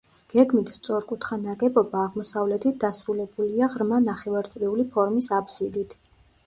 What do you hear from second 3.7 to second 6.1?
ღრმა ნახევარწრიული ფორმის აბსიდით.